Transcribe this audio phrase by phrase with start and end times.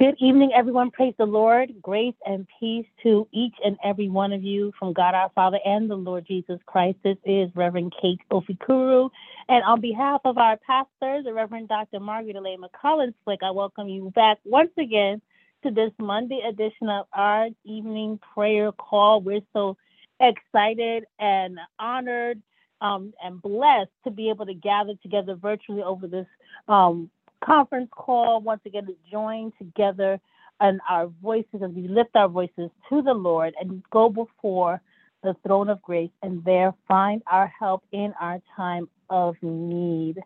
[0.00, 0.92] Good evening, everyone.
[0.92, 1.72] Praise the Lord.
[1.82, 5.90] Grace and peace to each and every one of you from God our Father and
[5.90, 6.98] the Lord Jesus Christ.
[7.02, 9.10] This is Reverend Kate Ofikuru.
[9.48, 11.98] And on behalf of our pastor, the Reverend Dr.
[11.98, 15.20] Margaret Elaine McCollins Flake, I welcome you back once again
[15.64, 19.20] to this Monday edition of our evening prayer call.
[19.20, 19.76] We're so
[20.20, 22.40] excited and honored
[22.80, 26.26] um, and blessed to be able to gather together virtually over this
[26.68, 27.10] um,
[27.44, 30.20] conference call once again to join together
[30.60, 34.80] and our voices as we lift our voices to the Lord and go before
[35.22, 40.16] the throne of grace and there find our help in our time of need.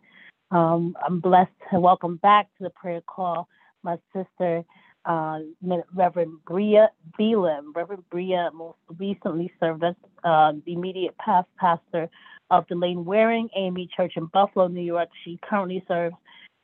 [0.51, 3.47] Um, I'm blessed to welcome back to the prayer call
[3.83, 4.63] my sister,
[5.05, 5.39] uh,
[5.93, 6.89] Reverend Bria
[7.19, 7.73] Belim.
[7.75, 12.09] Reverend Bria most recently served as uh, the immediate past pastor
[12.49, 15.09] of the Lane Waring AME Church in Buffalo, New York.
[15.25, 16.15] She currently serves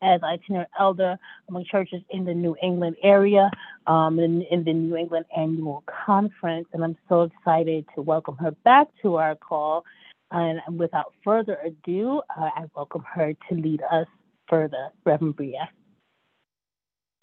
[0.02, 1.18] as itinerant elder
[1.48, 3.50] among churches in the New England area
[3.88, 6.68] um, in, in, the New England Annual Conference.
[6.74, 9.84] And I'm so excited to welcome her back to our call.
[10.32, 14.08] And without further ado, uh, I welcome her to lead us
[14.48, 14.90] further.
[15.06, 15.70] Reverend Bria.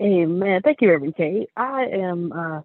[0.01, 0.61] Amen.
[0.63, 1.49] Thank you, Reverend Kate.
[1.57, 2.61] I am uh,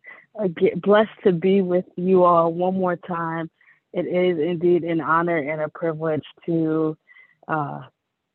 [0.75, 3.49] blessed to be with you all one more time.
[3.93, 6.97] It is indeed an honor and a privilege to
[7.47, 7.81] uh,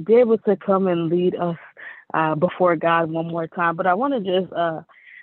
[0.05, 1.57] be able to come and lead us
[2.15, 3.77] uh, before God one more time.
[3.77, 4.83] But I want to just, uh,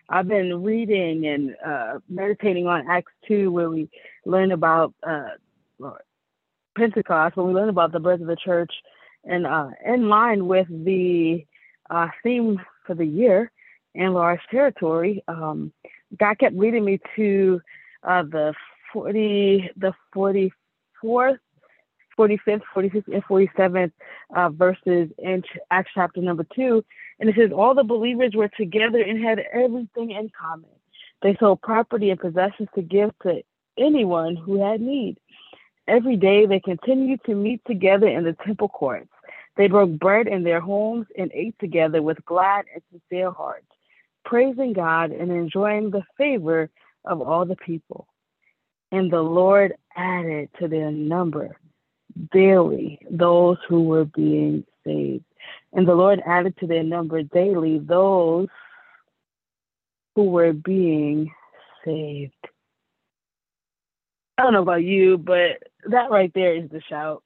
[0.09, 3.89] I've been reading and uh, meditating on Acts 2, where we
[4.25, 5.29] learn about uh,
[6.77, 8.73] Pentecost, when we learn about the birth of the church,
[9.23, 11.45] and uh, in line with the
[11.89, 13.51] uh, theme for the year,
[13.95, 15.71] enlarged territory, um,
[16.19, 17.61] God kept leading me to
[18.03, 18.53] the
[18.91, 21.39] 40, the 44th
[22.17, 23.91] 45th, 46th, and 47th
[24.35, 26.83] uh, verses in Acts chapter number 2.
[27.19, 30.69] And it says, All the believers were together and had everything in common.
[31.21, 33.41] They sold property and possessions to give to
[33.77, 35.17] anyone who had need.
[35.87, 39.09] Every day they continued to meet together in the temple courts.
[39.55, 43.67] They broke bread in their homes and ate together with glad and sincere hearts,
[44.25, 46.69] praising God and enjoying the favor
[47.05, 48.07] of all the people.
[48.91, 51.57] And the Lord added to their number
[52.31, 55.25] daily those who were being saved.
[55.73, 58.47] And the Lord added to their number daily those
[60.15, 61.31] who were being
[61.83, 62.33] saved.
[64.37, 67.23] I don't know about you, but that right there is the shout.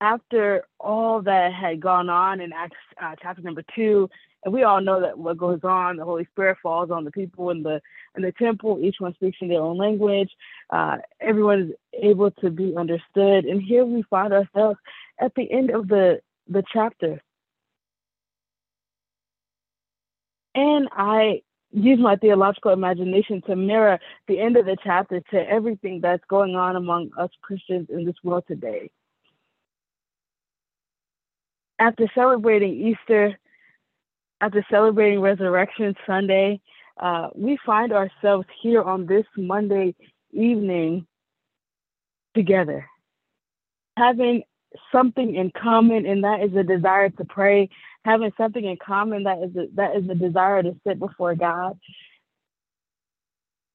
[0.00, 4.10] After all that had gone on in Acts uh, chapter number two,
[4.44, 7.50] and we all know that what goes on, the Holy Spirit falls on the people
[7.50, 7.80] in the
[8.14, 8.78] in the temple.
[8.82, 10.30] Each one speaks in their own language.
[10.70, 11.70] Uh, everyone is
[12.02, 13.46] able to be understood.
[13.46, 14.78] And here we find ourselves
[15.18, 17.22] at the end of the the chapter.
[20.54, 21.40] And I
[21.72, 26.54] use my theological imagination to mirror the end of the chapter to everything that's going
[26.54, 28.90] on among us Christians in this world today.
[31.80, 33.36] After celebrating Easter,
[34.44, 36.60] after celebrating Resurrection Sunday,
[37.00, 39.94] uh, we find ourselves here on this Monday
[40.32, 41.06] evening
[42.34, 42.86] together,
[43.96, 44.42] having
[44.92, 47.70] something in common, and that is a desire to pray,
[48.04, 51.78] having something in common that is a, that is a desire to sit before God.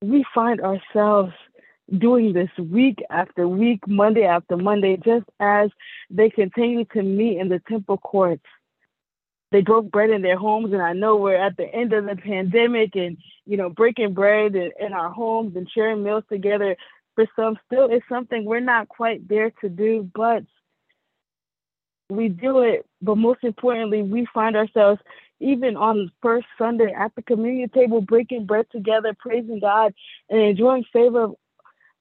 [0.04, 1.34] We find ourselves
[1.98, 5.72] doing this week after week, Monday after Monday, just as
[6.12, 8.46] they continue to meet in the temple courts
[9.52, 12.16] they broke bread in their homes and i know we're at the end of the
[12.16, 16.76] pandemic and you know breaking bread in, in our homes and sharing meals together
[17.16, 20.44] for some still is something we're not quite there to do but
[22.10, 22.86] we do it.
[23.02, 25.00] But most importantly we find ourselves
[25.40, 29.94] even on first sunday at the communion table breaking bread together praising god
[30.30, 31.30] and enjoying favor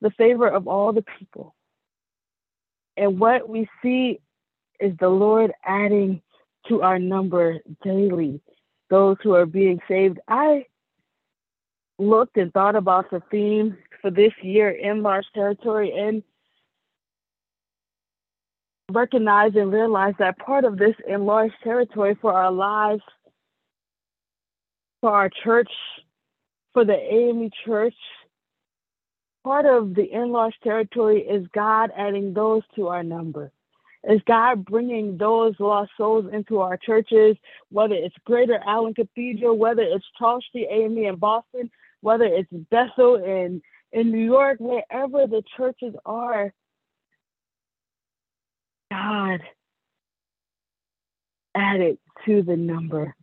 [0.00, 1.54] the favor of all the people.
[2.96, 4.20] And what we see
[4.80, 6.22] is the lord adding
[6.66, 8.40] to our number daily,
[8.90, 10.18] those who are being saved.
[10.28, 10.66] I
[11.98, 16.22] looked and thought about the theme for this year, in large territory, and
[18.90, 23.02] recognized and realized that part of this enlarged territory for our lives,
[25.00, 25.70] for our church,
[26.72, 27.94] for the AME church,
[29.44, 33.52] part of the enlarged territory is God adding those to our number.
[34.04, 37.36] Is God bringing those lost souls into our churches,
[37.70, 43.16] whether it's Greater Allen Cathedral, whether it's Charles Street AME in Boston, whether it's Bethel
[43.16, 43.60] in,
[43.92, 46.52] in New York, wherever the churches are,
[48.90, 49.40] God
[51.54, 53.14] added to the number.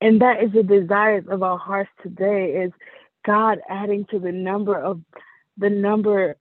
[0.00, 2.72] And that is the desires of our hearts today is
[3.24, 5.00] God adding to the number of
[5.56, 6.36] the number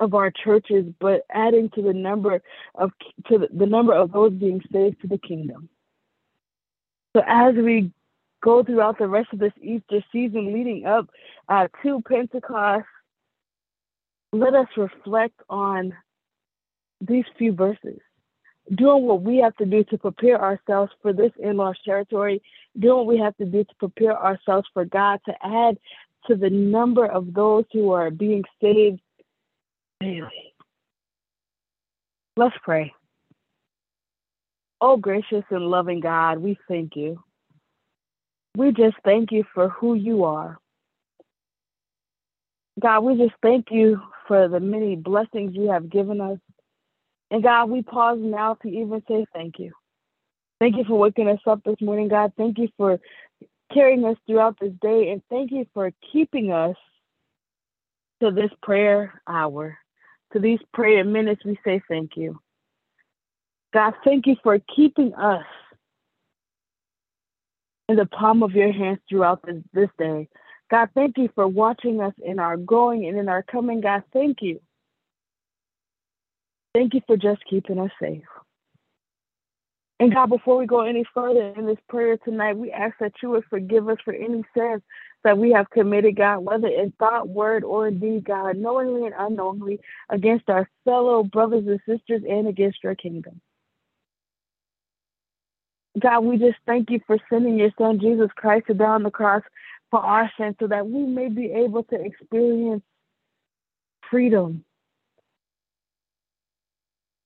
[0.00, 2.40] of our churches, but adding to the number
[2.74, 2.92] of
[3.28, 5.68] to the, number of those being saved to the kingdom.
[7.16, 7.90] So as we
[8.42, 11.08] go throughout the rest of this Easter season leading up
[11.48, 12.86] uh, to Pentecost,
[14.32, 15.94] let us reflect on
[17.00, 17.98] these few verses.
[18.74, 22.42] Doing what we have to do to prepare ourselves for this enlarged territory,
[22.78, 25.78] doing what we have to do to prepare ourselves for God to add
[26.26, 29.00] to the number of those who are being saved
[30.00, 30.54] daily.
[32.36, 32.92] Let's pray.
[34.80, 37.22] Oh, gracious and loving God, we thank you.
[38.56, 40.58] We just thank you for who you are.
[42.80, 46.38] God, we just thank you for the many blessings you have given us.
[47.30, 49.72] And God, we pause now to even say thank you.
[50.60, 52.32] Thank you for waking us up this morning, God.
[52.36, 53.00] Thank you for
[53.72, 55.10] carrying us throughout this day.
[55.10, 56.76] And thank you for keeping us
[58.22, 59.78] to this prayer hour.
[60.32, 62.38] To these prayer minutes, we say thank you.
[63.72, 65.44] God, thank you for keeping us
[67.88, 70.28] in the palm of your hands throughout this, this day.
[70.70, 73.80] God, thank you for watching us in our going and in our coming.
[73.80, 74.60] God, thank you.
[76.74, 78.22] Thank you for just keeping us safe.
[80.00, 83.30] And God, before we go any further in this prayer tonight, we ask that you
[83.30, 84.82] would forgive us for any sins
[85.24, 89.80] that we have committed, God, whether in thought, word, or deed, God, knowingly and unknowingly,
[90.08, 93.40] against our fellow brothers and sisters and against your kingdom.
[95.98, 99.10] God, we just thank you for sending your son Jesus Christ to die on the
[99.10, 99.42] cross
[99.90, 102.82] for our sins so that we may be able to experience
[104.10, 104.64] freedom.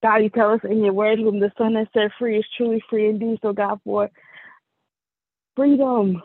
[0.03, 2.83] God, you tell us in your word, whom the Son has set free is truly
[2.91, 3.38] free indeed.
[3.43, 4.11] So, God, for
[5.55, 6.23] freedom,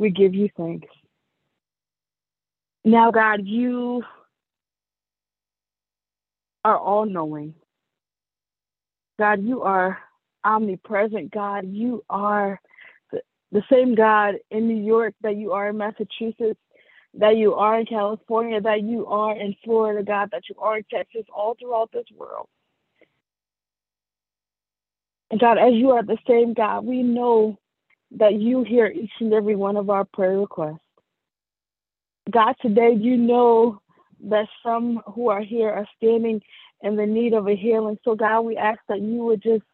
[0.00, 0.88] we give you thanks.
[2.86, 4.02] Now, God, you
[6.64, 7.54] are all knowing.
[9.18, 9.98] God, you are
[10.42, 11.66] omnipresent God.
[11.68, 12.58] You are
[13.12, 13.20] the,
[13.52, 16.58] the same God in New York that you are in Massachusetts,
[17.12, 20.84] that you are in California, that you are in Florida, God, that you are in
[20.90, 22.48] Texas, all throughout this world.
[25.30, 27.58] And God, as you are the same God, we know
[28.12, 30.80] that you hear each and every one of our prayer requests.
[32.30, 33.80] God, today you know
[34.24, 36.42] that some who are here are standing
[36.82, 37.98] in the need of a healing.
[38.04, 39.64] So, God, we ask that you would just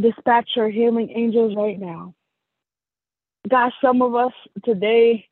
[0.00, 2.14] dispatch your healing angels right now.
[3.48, 4.32] God, some of us
[4.64, 5.26] today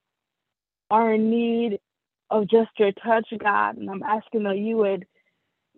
[0.91, 1.81] are in need
[2.31, 5.07] of just your touch, God, and I'm asking that you would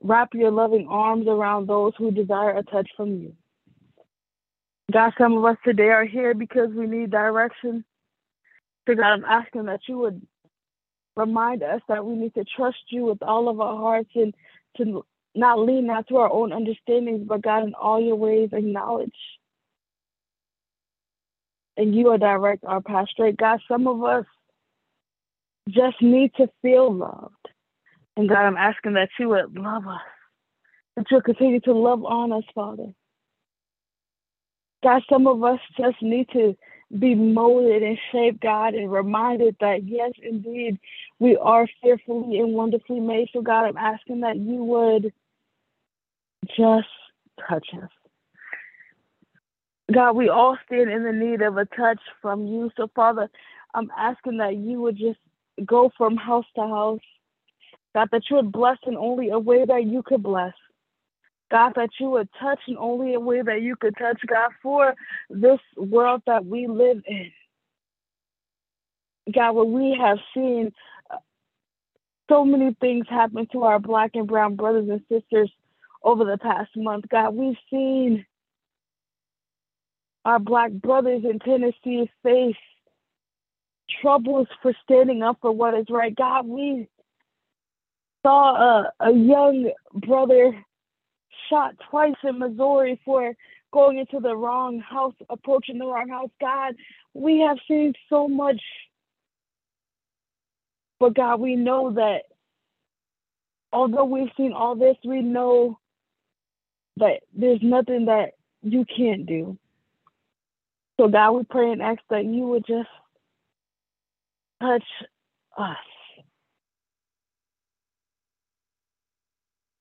[0.02, 3.34] wrap your loving arms around those who desire a touch from you.
[4.90, 7.84] God, some of us today are here because we need direction.
[8.88, 10.26] So, God, I'm asking that you would
[11.16, 14.34] remind us that we need to trust you with all of our hearts and
[14.78, 15.04] to
[15.34, 19.14] not lean not to our own understandings, but God, in all your ways, acknowledge.
[21.76, 23.36] And you will direct our path straight.
[23.36, 24.24] God, some of us
[25.68, 27.34] just need to feel loved.
[28.16, 30.00] And God, I'm asking that you would love us,
[30.96, 32.92] that you'll continue to love on us, Father.
[34.82, 36.56] God, some of us just need to
[36.98, 40.78] be molded and shaped, God, and reminded that, yes, indeed,
[41.18, 43.28] we are fearfully and wonderfully made.
[43.32, 45.12] So, God, I'm asking that you would
[46.56, 46.88] just
[47.48, 47.90] touch us.
[49.92, 52.70] God, we all stand in the need of a touch from you.
[52.76, 53.28] So, Father,
[53.74, 55.18] I'm asking that you would just
[55.64, 57.00] go from house to house.
[57.94, 60.54] God, that you would bless in only a way that you could bless.
[61.50, 64.94] God, that you would touch in only a way that you could touch, God, for
[65.28, 67.32] this world that we live in.
[69.32, 70.72] God, what we have seen
[71.10, 71.18] uh,
[72.30, 75.50] so many things happen to our black and brown brothers and sisters
[76.02, 77.06] over the past month.
[77.08, 78.24] God, we've seen
[80.24, 82.56] our black brothers in Tennessee face
[84.00, 86.14] troubles for standing up for what is right.
[86.14, 86.88] God, we
[88.22, 90.64] saw a, a young brother
[91.50, 93.34] shot twice in Missouri for
[93.72, 96.30] going into the wrong house, approaching the wrong house.
[96.40, 96.74] God,
[97.12, 98.60] we have seen so much.
[100.98, 102.22] But God, we know that
[103.72, 105.78] although we've seen all this, we know
[106.96, 109.56] that there's nothing that you can't do.
[110.98, 112.88] So, God, we pray and ask that you would just
[114.60, 114.84] touch
[115.56, 115.76] us.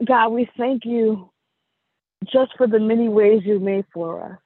[0.05, 1.29] God, we thank you
[2.25, 4.39] just for the many ways you made for us.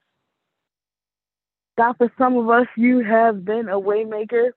[1.77, 4.51] God, for some of us, you have been a waymaker.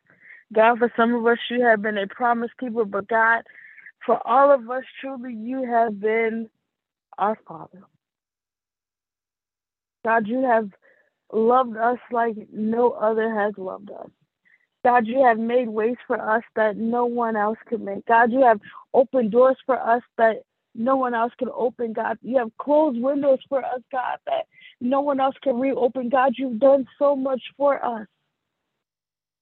[0.53, 2.85] God, for some of us, you have been a promise keeper.
[2.85, 3.43] But God,
[4.05, 6.51] for all of us, truly, you have been
[7.17, 7.83] our Father.
[10.05, 10.71] God, you have
[11.33, 14.11] loved us like no other has loved us.
[14.85, 18.07] God, you have made ways for us that no one else could make.
[18.07, 18.61] God, you have
[18.95, 20.43] opened doors for us that
[20.77, 21.93] no one else can open.
[21.93, 24.47] God, you have closed windows for us, God, that
[24.81, 26.09] no one else can reopen.
[26.09, 28.07] God, you've done so much for us.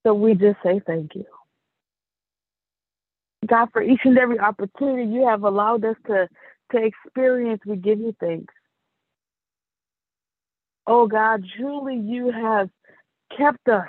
[0.06, 1.24] So we just say thank you.
[3.46, 6.28] God, for each and every opportunity you have allowed us to,
[6.72, 8.52] to experience, we give you thanks.
[10.86, 12.68] Oh God, truly you have
[13.36, 13.88] kept us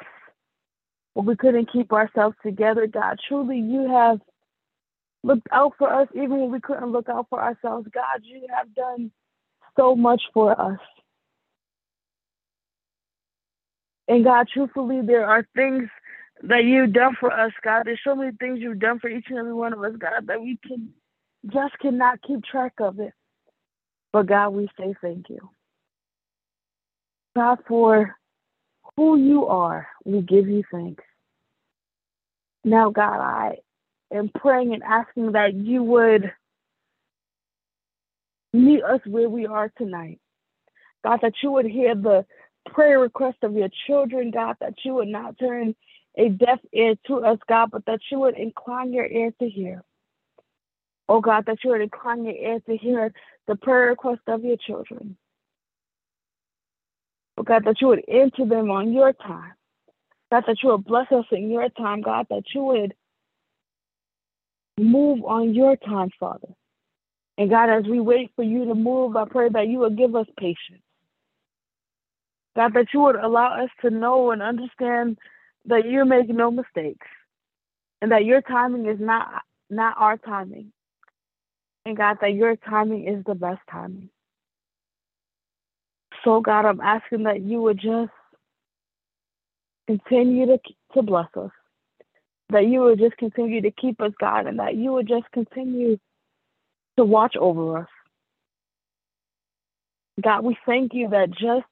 [1.14, 2.88] when we couldn't keep ourselves together.
[2.88, 4.20] God, truly you have
[5.26, 7.88] looked out for us even when we couldn't look out for ourselves.
[7.94, 9.12] God, you have done
[9.78, 10.80] so much for us.
[14.08, 15.90] And God, truthfully, there are things
[16.44, 17.84] that you've done for us, God.
[17.86, 20.40] There's so many things you've done for each and every one of us, God, that
[20.40, 20.94] we can
[21.52, 23.14] just cannot keep track of it.
[24.14, 25.50] But God, we say thank you.
[27.36, 28.16] God, for
[28.96, 31.04] who you are, we give you thanks.
[32.64, 33.58] Now, God, I
[34.12, 36.32] am praying and asking that you would
[38.54, 40.20] meet us where we are tonight.
[41.04, 42.26] God, that you would hear the
[42.72, 45.76] prayer request of your children, God, that you would not turn
[46.18, 49.84] a deaf ear to us, God, but that you would incline your ear to hear.
[51.08, 53.14] Oh God, that you would incline your ear to hear
[53.48, 55.18] the prayer request of your children.
[57.38, 59.54] Oh God, that you would enter them on your time.
[60.32, 62.96] God, that you would bless us in your time, God, that you would
[64.80, 66.50] move on your time, Father.
[67.38, 70.16] And God, as we wait for you to move, I pray that you will give
[70.16, 70.82] us patience.
[72.56, 75.18] God, that you would allow us to know and understand
[75.66, 77.08] that you make no mistakes
[78.02, 80.72] and that your timing is not not our timing.
[81.86, 84.10] And God, that your timing is the best timing.
[86.24, 88.12] So God, I'm asking that you would just
[89.88, 90.60] continue to
[90.94, 91.52] to bless us.
[92.50, 95.98] That you would just continue to keep us, God, and that you would just continue
[96.98, 97.88] to watch over us.
[100.22, 101.66] God, we thank you that just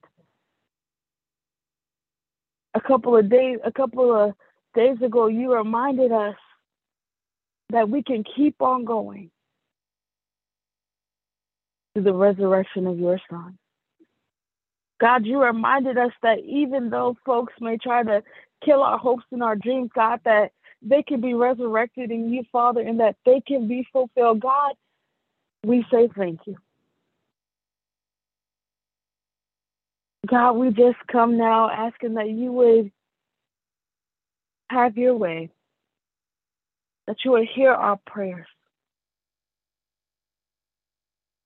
[2.74, 4.34] a couple of days a couple of
[4.76, 6.36] days ago you reminded us
[7.70, 9.30] that we can keep on going
[11.96, 13.58] to the resurrection of your son.
[15.00, 18.24] God, you reminded us that even though folks may try to
[18.64, 20.52] kill our hopes and our dreams, God, that
[20.84, 24.42] they can be resurrected in you, Father, and that they can be fulfilled.
[24.42, 24.74] God,
[25.64, 26.58] we say thank you.
[30.28, 32.92] God, we just come now asking that you would
[34.70, 35.50] have your way,
[37.08, 38.48] that you would hear our prayers,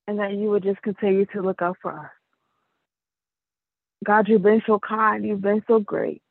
[0.07, 2.11] and that you would just continue to look out for us.
[4.05, 6.21] God, you've been so kind, you've been so great.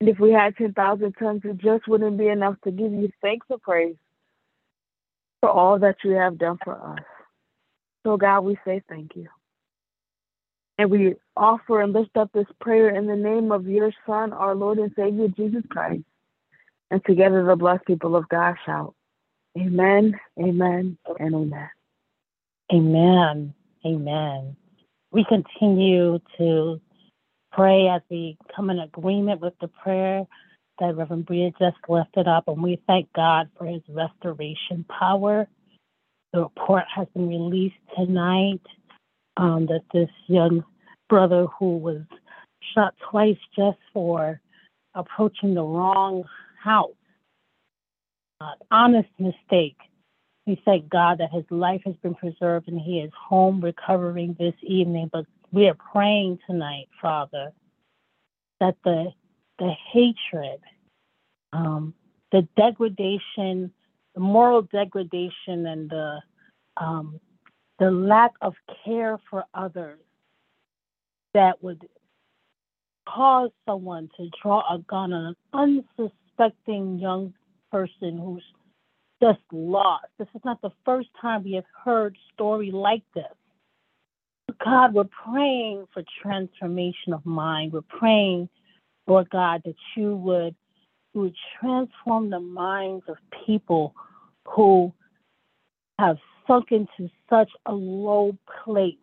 [0.00, 3.46] And if we had 10,000 tongues, it just wouldn't be enough to give you thanks
[3.50, 3.96] and praise
[5.40, 7.04] for all that you have done for us.
[8.04, 9.28] So, God, we say thank you.
[10.76, 14.54] And we offer and lift up this prayer in the name of your Son, our
[14.54, 16.02] Lord and Savior, Jesus Christ.
[16.90, 18.94] And together the blessed people of God shout,
[19.56, 21.70] Amen, Amen, and Amen.
[22.72, 23.54] Amen.
[23.86, 24.56] Amen.
[25.12, 26.80] We continue to
[27.54, 30.26] pray as we come in agreement with the prayer
[30.80, 35.46] that Reverend Bria just lifted up, and we thank God for his restoration power.
[36.32, 38.60] The report has been released tonight
[39.36, 40.64] um, that this young
[41.08, 42.02] brother who was
[42.74, 44.40] shot twice just for
[44.94, 46.24] approaching the wrong
[46.62, 46.90] house,
[48.40, 49.76] uh, honest mistake.
[50.46, 54.54] We thank God that his life has been preserved and he is home recovering this
[54.62, 55.08] evening.
[55.12, 57.52] But we are praying tonight, Father,
[58.58, 59.12] that the
[59.60, 60.58] the hatred,
[61.52, 61.94] um,
[62.32, 63.72] the degradation,
[64.14, 66.18] the moral degradation, and the
[66.76, 67.20] um,
[67.78, 70.00] the lack of care for others
[71.34, 71.88] that would
[73.08, 77.32] cause someone to draw a gun on an unsuspecting young
[77.70, 78.42] person who's
[79.22, 80.06] just lost.
[80.18, 83.24] This is not the first time we have heard story like this.
[84.62, 87.72] God, we're praying for transformation of mind.
[87.72, 88.48] We're praying,
[89.06, 90.54] Lord God, that you would,
[91.12, 93.94] you would transform the minds of people
[94.46, 94.92] who
[95.98, 98.96] have sunk into such a low place,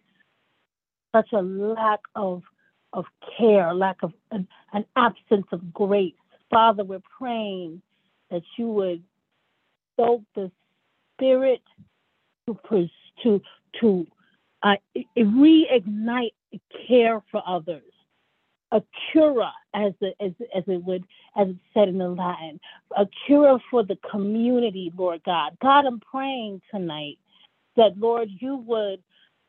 [1.13, 2.43] such a lack of
[2.93, 3.05] of
[3.37, 6.13] care, lack of an, an absence of grace.
[6.49, 7.81] Father, we're praying
[8.29, 9.01] that you would
[9.97, 10.51] soak the
[11.15, 11.61] spirit
[12.47, 12.89] to
[13.23, 13.41] to
[13.79, 14.07] to
[14.63, 14.75] uh,
[15.17, 16.33] reignite
[16.87, 17.83] care for others,
[18.71, 21.03] a cura, as it, as, as it would
[21.37, 22.59] as it's said in the Latin,
[22.97, 25.57] a cura for the community, Lord God.
[25.61, 27.17] God, I'm praying tonight
[27.75, 29.01] that Lord, you would.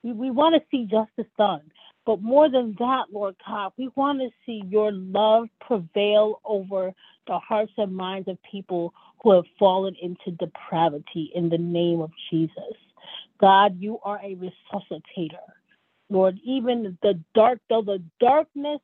[0.03, 1.63] We, we want to see justice done.
[2.05, 6.93] But more than that, Lord God, we want to see your love prevail over
[7.29, 8.93] the hearts and minds of people
[9.23, 12.75] who have fallen into depravity in the name of Jesus.
[13.43, 15.45] God, you are a resuscitator.
[16.11, 18.81] Lord, even the dark, though the darkness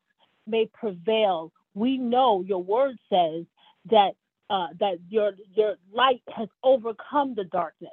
[0.46, 3.46] may prevail, we know your word says
[3.90, 4.12] that
[4.50, 7.92] uh, that your your light has overcome the darkness,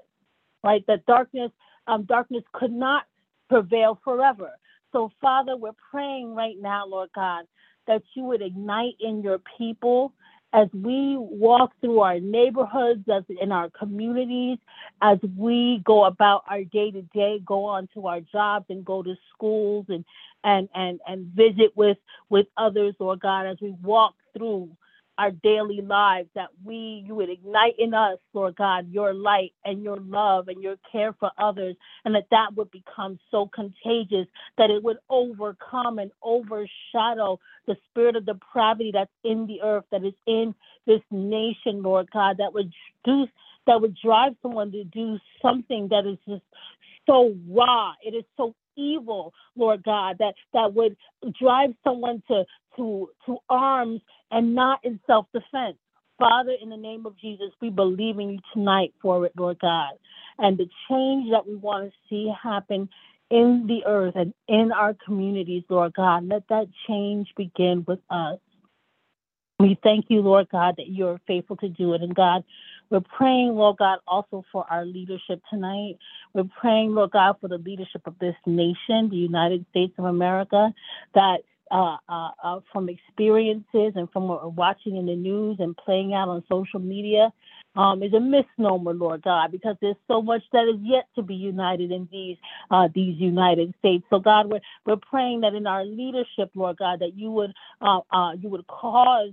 [0.63, 0.84] right?
[0.88, 1.51] That darkness
[1.88, 3.03] um, darkness could not
[3.50, 4.51] prevail forever.
[4.91, 7.45] So, Father, we're praying right now, Lord God,
[7.88, 10.13] that you would ignite in your people
[10.55, 14.57] as we walk through our neighborhoods, as in our communities,
[15.01, 19.03] as we go about our day to day, go on to our jobs and go
[19.03, 20.05] to schools and
[20.45, 21.97] and and and visit with
[22.29, 24.69] with others, Lord God, as we walk through
[25.17, 29.84] our daily lives, that we, you would ignite in us, Lord God, your light and
[29.84, 34.69] your love and your care for others, and that that would become so contagious that
[34.69, 40.13] it would overcome and overshadow the spirit of depravity that's in the earth, that is
[40.27, 40.53] in
[40.86, 42.72] this nation, Lord God, that would
[43.03, 43.25] do
[43.67, 46.43] that would drive someone to do something that is just
[47.07, 47.93] so raw.
[48.03, 50.95] It is so evil, Lord God, that that would
[51.39, 52.43] drive someone to
[52.77, 54.01] to to arms
[54.32, 55.77] and not in self-defense.
[56.17, 59.91] Father, in the name of Jesus, we believe in you tonight for it, Lord God.
[60.38, 62.89] And the change that we want to see happen
[63.29, 68.39] in the earth and in our communities, Lord God, let that change begin with us.
[69.59, 72.01] We thank you, Lord God, that you're faithful to do it.
[72.01, 72.44] And God,
[72.90, 75.98] we're praying, Lord God, also for our leadership tonight.
[76.33, 80.74] We're praying, Lord God, for the leadership of this nation, the United States of America,
[81.14, 81.38] that
[81.72, 86.44] uh, uh, uh, from experiences and from watching in the news and playing out on
[86.50, 87.32] social media
[87.75, 91.34] um, is a misnomer, Lord God, because there's so much that is yet to be
[91.34, 92.38] united in these
[92.70, 94.04] uh, these United States.
[94.10, 98.32] So God, we're we're praying that in our leadership, Lord God, that you would uh,
[98.40, 99.32] you would cause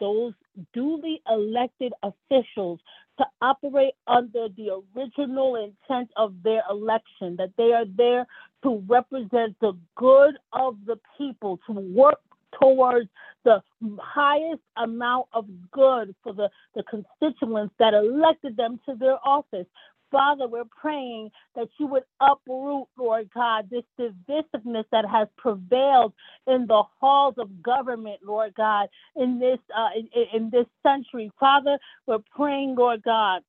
[0.00, 0.32] those
[0.72, 2.80] duly elected officials
[3.18, 8.26] to operate under the original intent of their election, that they are there
[8.62, 12.20] to represent the good of the people, to work
[12.60, 13.08] towards
[13.44, 13.62] the
[14.00, 19.66] highest amount of good for the, the constituents that elected them to their office.
[20.10, 26.12] Father, we're praying that you would uproot, Lord God, this divisiveness that has prevailed
[26.46, 31.30] in the halls of government, Lord God, in this uh, in, in this century.
[31.38, 33.42] Father, we're praying, Lord God,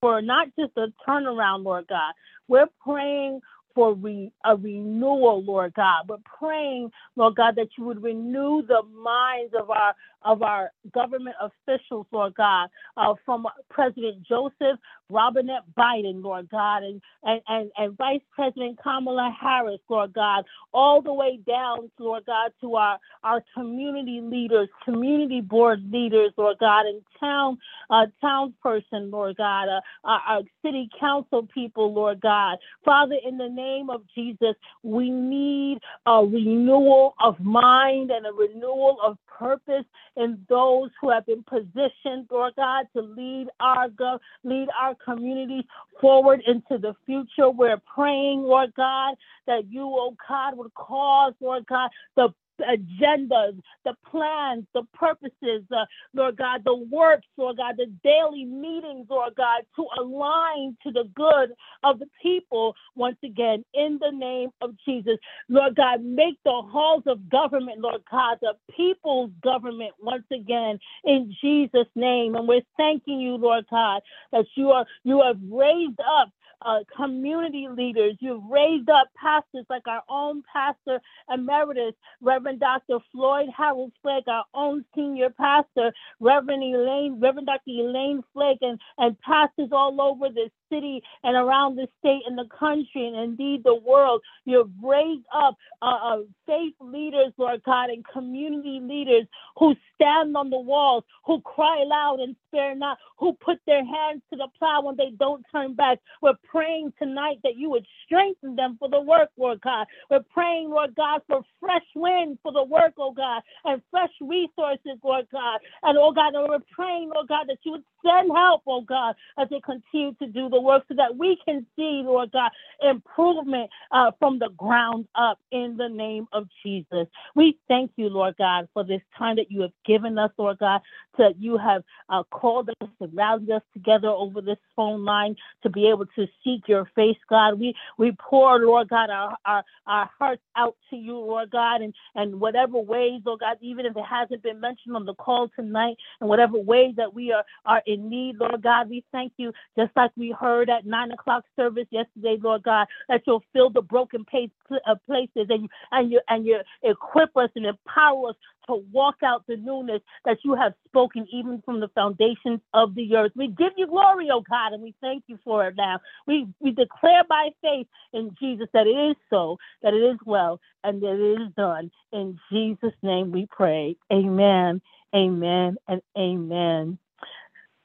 [0.00, 2.12] for not just a turnaround, Lord God.
[2.48, 3.40] We're praying
[3.74, 6.08] for re, a renewal, Lord God.
[6.08, 11.36] We're praying, Lord God, that you would renew the minds of our of our government
[11.40, 17.96] officials, Lord God, uh, from President Joseph Robinette Biden, Lord God, and, and, and, and
[17.96, 23.42] Vice President Kamala Harris, Lord God, all the way down, Lord God, to our, our
[23.54, 27.58] community leaders, community board leaders, Lord God, and town
[27.90, 32.58] uh, townsperson, Lord God, uh, our, our city council people, Lord God.
[32.84, 38.98] Father, in the name of Jesus, we need a renewal of mind and a renewal
[39.04, 39.84] of purpose
[40.16, 45.64] in those who have been positioned, Lord God, to lead our go- lead our communities
[46.00, 47.50] forward into the future.
[47.50, 53.94] We're praying, Lord God, that you, oh God, would cause, Lord God, the agendas, the
[54.10, 59.62] plans, the purposes, uh, Lord God, the works, Lord God, the daily meetings, Lord God,
[59.76, 65.16] to align to the good of the people once again in the name of Jesus.
[65.48, 71.34] Lord God, make the halls of government, Lord God, the people's government once again in
[71.40, 72.34] Jesus' name.
[72.34, 76.30] And we're thanking you, Lord God, that you are you have raised up
[76.62, 78.16] uh, community leaders.
[78.20, 81.00] You've raised up pastors like our own pastor
[81.32, 82.98] emeritus, Reverend Dr.
[83.12, 87.70] Floyd Harold Flake, our own senior pastor, Reverend Elaine, Reverend Dr.
[87.70, 92.48] Elaine Flake, and, and pastors all over this city and around the state and the
[92.58, 94.22] country and indeed the world.
[94.44, 99.26] You've raised up uh, uh, faith leaders, Lord God, and community leaders
[99.58, 104.22] who stand on the walls, who cry loud and spare not, who put their hands
[104.30, 105.98] to the plow when they don't turn back.
[106.22, 109.86] We're praying tonight that you would strengthen them for the work, Lord God.
[110.10, 114.98] We're praying, Lord God, for fresh wind for the work, oh God, and fresh resources,
[115.02, 115.60] Lord God.
[115.82, 119.14] And oh God, and we're praying, Lord God, that you would send help, oh God,
[119.38, 122.50] as they continue to do the work so that we can see, Lord God,
[122.82, 127.06] improvement uh, from the ground up in the name of Jesus.
[127.34, 130.80] We thank you, Lord God, for this time that you have given us, Lord God,
[131.18, 135.70] that you have uh, called us, and rallied us together over this phone line to
[135.70, 137.58] be able to seek your face, God.
[137.58, 141.94] We we pour, Lord God, our, our, our hearts out to you, Lord God, and,
[142.14, 145.96] and whatever ways, Lord God, even if it hasn't been mentioned on the call tonight,
[146.20, 149.90] and whatever ways that we are, are in need, Lord God, we thank you, just
[149.96, 154.24] like we heard at nine o'clock service yesterday, Lord God, that you'll fill the broken
[154.32, 158.36] uh, places and and you and you equip us and empower us
[158.68, 163.14] to walk out the newness that you have spoken even from the foundations of the
[163.16, 163.32] earth.
[163.36, 166.00] We give you glory, oh God, and we thank you for it now.
[166.26, 170.60] We we declare by faith in Jesus that it is so, that it is well,
[170.84, 171.90] and that it is done.
[172.12, 173.96] In Jesus' name we pray.
[174.12, 174.80] Amen.
[175.14, 176.98] Amen and amen.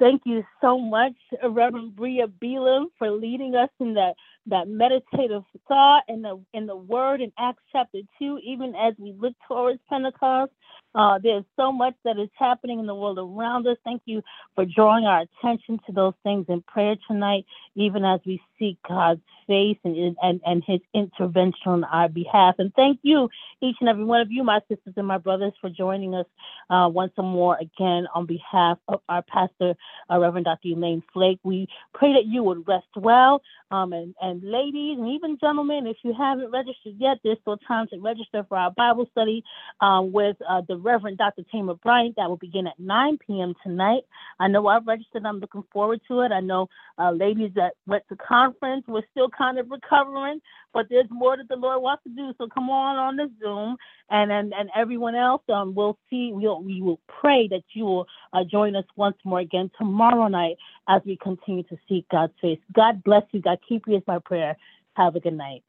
[0.02, 4.16] Thank you so much, Reverend Bria Belim, for leading us in that,
[4.48, 9.14] that meditative thought and the in the word in Acts chapter two, even as we
[9.14, 10.52] look towards Pentecost.
[10.96, 13.78] Uh, there's so much that is happening in the world around us.
[13.86, 14.24] Thank you
[14.56, 19.22] for drawing our attention to those things in prayer tonight, even as we seek God's
[19.48, 22.56] face and, and, and his intervention on our behalf.
[22.60, 23.28] And thank you,
[23.62, 26.28] each and every one of you, my sisters and my brothers, for joining us
[26.70, 29.74] uh, once more again on behalf of our pastor,
[30.10, 30.70] uh, Reverend Dr.
[30.70, 31.40] Elaine Flake.
[31.44, 33.42] We pray that you would rest well.
[33.72, 37.88] Um, and, and ladies and even gentlemen, if you haven't registered yet, there's still time
[37.92, 39.44] to register for our Bible study
[39.82, 41.44] um, with uh, the Reverend Dr.
[41.52, 42.16] Tamar Bryant.
[42.18, 43.54] That will begin at 9 p.m.
[43.64, 44.04] tonight.
[44.40, 45.26] I know I've registered.
[45.26, 46.32] I'm looking forward to it.
[46.32, 48.16] I know uh, ladies that went to
[48.52, 50.40] conference were still kind of recovering,
[50.74, 52.34] but there's more that the Lord wants to do.
[52.38, 53.78] So come on on the Zoom,
[54.10, 56.32] and and, and everyone else, um, we'll see.
[56.34, 60.58] We'll we will pray that you will uh, join us once more again tomorrow night
[60.88, 62.60] as we continue to seek God's face.
[62.74, 63.42] God bless you.
[63.42, 64.56] God keep you is my prayer.
[64.96, 65.64] Have a good night.